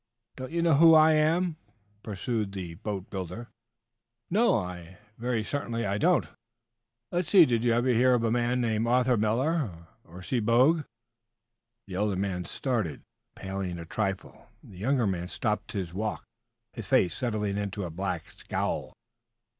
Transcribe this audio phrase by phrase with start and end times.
[0.35, 1.57] "Don't you know who I am?"
[2.01, 3.41] pursued the boat builder.
[3.41, 3.47] "N
[4.31, 6.25] no; I'm very certain I don't."
[7.11, 7.45] "Let's see.
[7.45, 10.85] Did you ever hear of a man named Arthur Miller, of Sebogue?"
[11.85, 13.03] The elder man started,
[13.35, 14.47] paling a trifle.
[14.63, 16.23] The younger man stopped his walk,
[16.73, 18.95] his face settling into a black scowl.